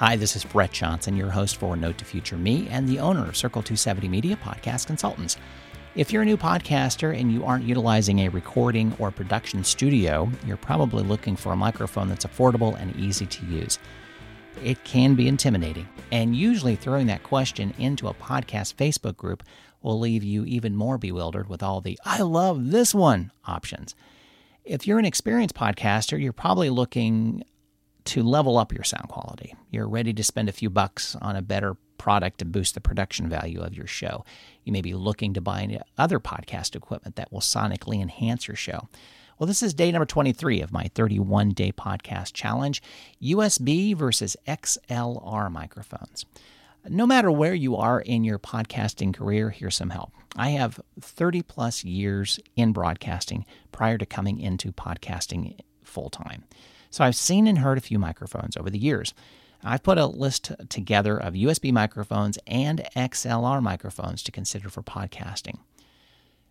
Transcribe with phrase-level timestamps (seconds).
[0.00, 3.28] Hi, this is Brett Johnson, your host for Note to Future Me and the owner
[3.28, 5.36] of Circle 270 Media Podcast Consultants.
[5.94, 10.56] If you're a new podcaster and you aren't utilizing a recording or production studio, you're
[10.56, 13.78] probably looking for a microphone that's affordable and easy to use.
[14.64, 19.42] It can be intimidating, and usually throwing that question into a podcast Facebook group
[19.82, 23.94] will leave you even more bewildered with all the I love this one options.
[24.64, 27.44] If you're an experienced podcaster, you're probably looking
[28.06, 29.54] to level up your sound quality.
[29.70, 33.28] You're ready to spend a few bucks on a better product to boost the production
[33.28, 34.24] value of your show.
[34.64, 38.88] You may be looking to buy other podcast equipment that will sonically enhance your show.
[39.38, 42.82] Well, this is day number 23 of my 31 day podcast challenge
[43.22, 46.26] USB versus XLR microphones.
[46.88, 50.12] No matter where you are in your podcasting career, here's some help.
[50.36, 56.44] I have 30 plus years in broadcasting prior to coming into podcasting full time.
[56.90, 59.14] So I've seen and heard a few microphones over the years.
[59.62, 65.58] I've put a list together of USB microphones and XLR microphones to consider for podcasting.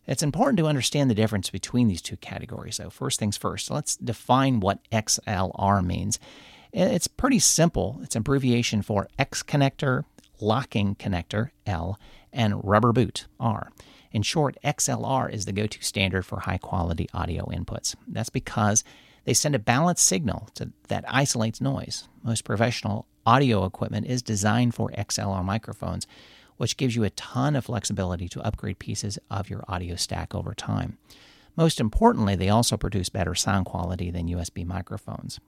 [0.07, 2.75] It's important to understand the difference between these two categories.
[2.75, 6.19] So, first things first, let's define what XLR means.
[6.71, 7.99] It's pretty simple.
[8.01, 10.05] It's abbreviation for X connector,
[10.39, 11.99] locking connector, L,
[12.31, 13.71] and rubber boot, R.
[14.11, 17.95] In short, XLR is the go to standard for high quality audio inputs.
[18.07, 18.83] That's because
[19.25, 22.07] they send a balanced signal to, that isolates noise.
[22.23, 26.07] Most professional audio equipment is designed for XLR microphones,
[26.57, 30.53] which gives you a ton of flexibility to upgrade pieces of your audio stack over
[30.53, 30.97] time.
[31.55, 35.39] Most importantly, they also produce better sound quality than USB microphones.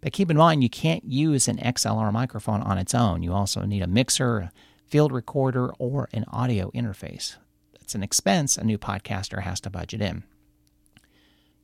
[0.00, 3.22] But keep in mind, you can't use an XLR microphone on its own.
[3.22, 4.52] You also need a mixer, a
[4.86, 7.36] field recorder, or an audio interface.
[7.80, 10.24] It's an expense a new podcaster has to budget in.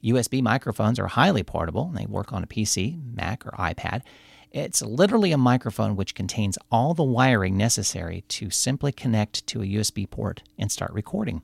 [0.05, 1.93] USB microphones are highly portable.
[1.95, 4.03] They work on a PC, Mac, or iPad.
[4.51, 9.67] It's literally a microphone which contains all the wiring necessary to simply connect to a
[9.67, 11.43] USB port and start recording.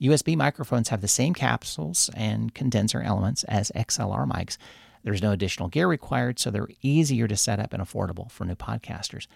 [0.00, 4.56] USB microphones have the same capsules and condenser elements as XLR mics.
[5.02, 8.54] There's no additional gear required, so they're easier to set up and affordable for new
[8.54, 9.26] podcasters.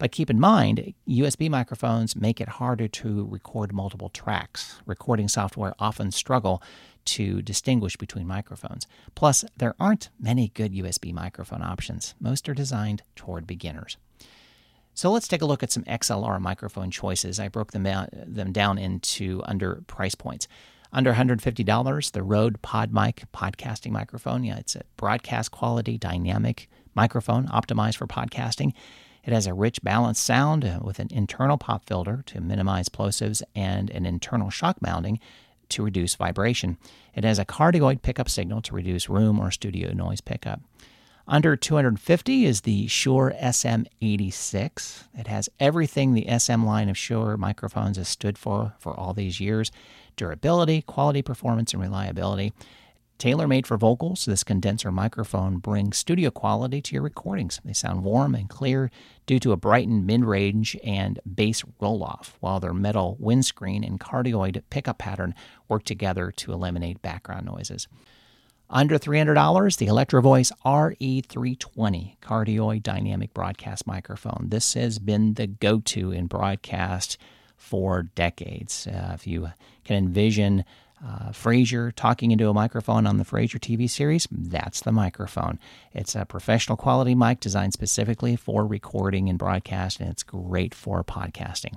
[0.00, 4.80] But keep in mind, USB microphones make it harder to record multiple tracks.
[4.86, 6.62] Recording software often struggle
[7.04, 8.86] to distinguish between microphones.
[9.14, 12.14] Plus, there aren't many good USB microphone options.
[12.18, 13.98] Most are designed toward beginners.
[14.94, 17.38] So let's take a look at some XLR microphone choices.
[17.38, 20.48] I broke them, out, them down into under price points.
[20.94, 24.44] Under $150, the Rode PodMic podcasting microphone.
[24.44, 28.72] Yeah, it's a broadcast quality dynamic microphone optimized for podcasting.
[29.24, 33.42] It has a rich, balanced sound uh, with an internal pop filter to minimize plosives
[33.54, 35.20] and an internal shock mounting
[35.70, 36.78] to reduce vibration.
[37.14, 40.60] It has a cardioid pickup signal to reduce room or studio noise pickup.
[41.28, 45.04] Under 250 is the Shure SM86.
[45.16, 49.38] It has everything the SM line of Shure microphones has stood for for all these
[49.38, 49.70] years
[50.16, 52.52] durability, quality, performance, and reliability.
[53.20, 57.60] Tailor made for vocals, this condenser microphone brings studio quality to your recordings.
[57.62, 58.90] They sound warm and clear
[59.26, 64.00] due to a brightened mid range and bass roll off, while their metal windscreen and
[64.00, 65.34] cardioid pickup pattern
[65.68, 67.88] work together to eliminate background noises.
[68.70, 74.46] Under $300, the Electro Voice RE320 cardioid dynamic broadcast microphone.
[74.48, 77.18] This has been the go to in broadcast
[77.58, 78.86] for decades.
[78.86, 79.50] Uh, if you
[79.84, 80.64] can envision
[81.04, 85.58] uh, Frasier talking into a microphone on the Frasier TV series, that's the microphone.
[85.92, 91.02] It's a professional quality mic designed specifically for recording and broadcast, and it's great for
[91.02, 91.74] podcasting.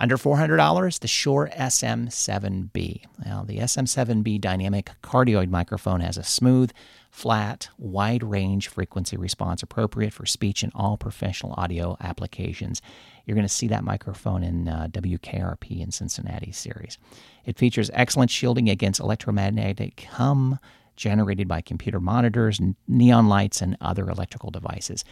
[0.00, 3.04] Under $400, the Shure SM7B.
[3.26, 6.72] Now, the SM7B dynamic cardioid microphone has a smooth,
[7.10, 12.80] flat, wide range frequency response appropriate for speech and all professional audio applications.
[13.26, 16.96] You're going to see that microphone in uh, WKRP in Cincinnati series.
[17.44, 20.58] It features excellent shielding against electromagnetic hum
[20.96, 25.04] generated by computer monitors, neon lights, and other electrical devices.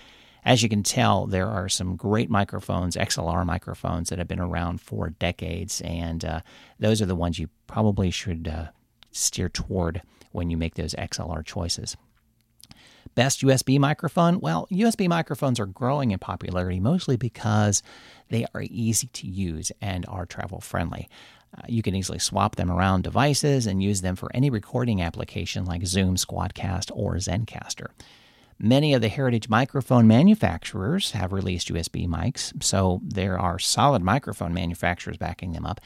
[0.45, 4.81] As you can tell, there are some great microphones, XLR microphones, that have been around
[4.81, 6.41] for decades, and uh,
[6.79, 8.67] those are the ones you probably should uh,
[9.11, 10.03] steer toward
[10.33, 11.97] when you make those XLR choices.
[13.15, 14.39] Best USB microphone?
[14.41, 17.83] Well, USB microphones are growing in popularity mostly because
[18.29, 21.09] they are easy to use and are travel friendly.
[21.57, 25.65] Uh, you can easily swap them around devices and use them for any recording application
[25.65, 27.89] like Zoom, Squadcast, or Zencastr.
[28.61, 34.53] Many of the heritage microphone manufacturers have released USB mics, so there are solid microphone
[34.53, 35.81] manufacturers backing them up.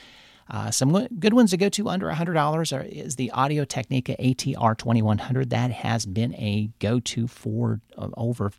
[0.50, 4.76] Uh, some good ones to go to under $100 are, is the Audio Technica ATR
[4.76, 5.50] 2100.
[5.50, 8.52] That has been a go to for uh, over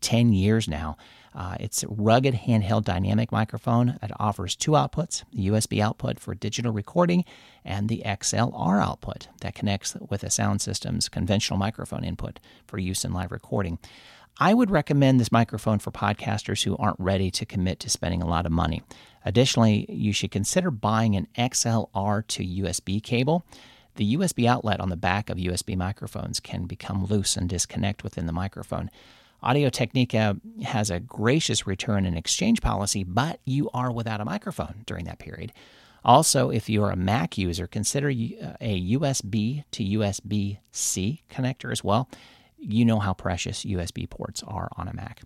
[0.00, 0.96] 10 years now.
[1.34, 6.34] Uh, it's a rugged handheld dynamic microphone that offers two outputs the USB output for
[6.34, 7.26] digital recording
[7.62, 13.04] and the XLR output that connects with a sound system's conventional microphone input for use
[13.04, 13.78] in live recording.
[14.38, 18.28] I would recommend this microphone for podcasters who aren't ready to commit to spending a
[18.28, 18.82] lot of money.
[19.26, 23.44] Additionally, you should consider buying an XLR to USB cable.
[23.96, 28.26] The USB outlet on the back of USB microphones can become loose and disconnect within
[28.26, 28.88] the microphone.
[29.42, 34.84] Audio Technica has a gracious return and exchange policy, but you are without a microphone
[34.86, 35.52] during that period.
[36.04, 41.82] Also, if you're a Mac user, consider uh, a USB to USB C connector as
[41.82, 42.08] well.
[42.58, 45.22] You know how precious USB ports are on a Mac.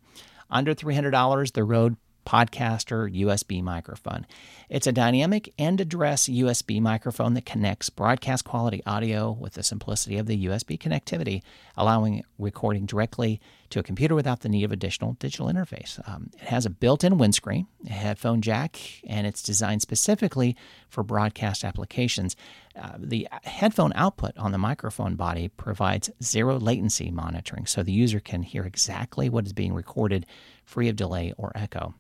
[0.48, 1.96] Under $300, the Rode
[2.26, 4.26] Podcaster USB microphone.
[4.68, 10.16] It's a dynamic end address USB microphone that connects broadcast quality audio with the simplicity
[10.18, 11.42] of the USB connectivity,
[11.76, 13.40] allowing recording directly
[13.70, 16.00] to a computer without the need of additional digital interface.
[16.08, 20.56] Um, it has a built in windscreen, a headphone jack, and it's designed specifically
[20.88, 22.36] for broadcast applications.
[22.80, 28.20] Uh, the headphone output on the microphone body provides zero latency monitoring, so the user
[28.20, 30.26] can hear exactly what is being recorded
[30.64, 31.94] free of delay or echo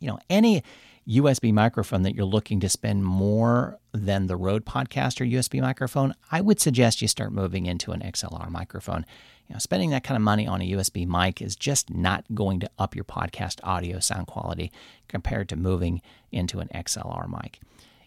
[0.00, 0.64] you know, any
[1.08, 6.40] USB microphone that you're looking to spend more than the Rode Podcaster USB microphone, I
[6.40, 9.06] would suggest you start moving into an XLR microphone.
[9.50, 12.60] You know, spending that kind of money on a USB mic is just not going
[12.60, 14.70] to up your podcast audio sound quality
[15.08, 17.58] compared to moving into an XLR mic.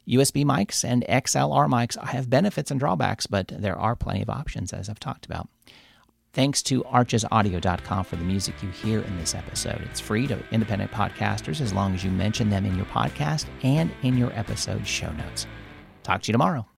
[0.07, 4.71] USB mics and XLR mics have benefits and drawbacks, but there are plenty of options
[4.71, 5.49] as I've talked about.
[6.31, 9.81] Thanks to archesaudio.com for the music you hear in this episode.
[9.81, 13.91] It's free to independent podcasters as long as you mention them in your podcast and
[14.01, 15.45] in your episode show notes.
[16.03, 16.72] Talk to you tomorrow.